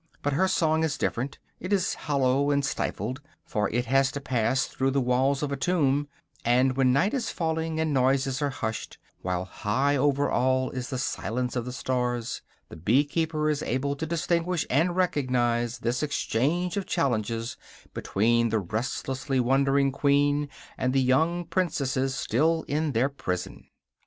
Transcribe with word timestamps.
But 0.23 0.33
her 0.33 0.47
song 0.47 0.83
is 0.83 0.97
different; 0.97 1.37
it 1.59 1.71
is 1.71 1.93
hollow 1.93 2.49
and 2.49 2.65
stifled, 2.65 3.21
for 3.45 3.69
it 3.69 3.85
has 3.85 4.11
to 4.13 4.19
pass 4.19 4.65
through 4.65 4.89
the 4.89 4.99
walls 4.99 5.43
of 5.43 5.51
a 5.51 5.55
tomb; 5.55 6.07
and 6.43 6.75
when 6.75 6.91
night 6.91 7.13
is 7.13 7.29
falling 7.29 7.79
and 7.79 7.93
noises 7.93 8.41
are 8.41 8.49
hushed, 8.49 8.97
while 9.21 9.45
high 9.45 9.95
over 9.95 10.27
all 10.27 10.71
is 10.71 10.89
the 10.89 10.97
silence 10.97 11.55
of 11.55 11.65
the 11.65 11.71
stars, 11.71 12.41
the 12.69 12.75
bee 12.75 13.03
keeper 13.03 13.47
is 13.47 13.61
able 13.61 13.95
to 13.95 14.07
distinguish, 14.07 14.65
and 14.71 14.95
recognize, 14.95 15.77
this 15.77 16.01
exchange 16.01 16.77
of 16.77 16.87
challenges 16.87 17.55
between 17.93 18.49
the 18.49 18.57
restlessly 18.57 19.39
wandering 19.39 19.91
queen 19.91 20.49
and 20.79 20.93
the 20.93 20.99
young 21.01 21.45
princesses 21.45 22.15
still 22.15 22.65
in 22.67 22.93
their 22.93 23.07
prison. 23.07 23.67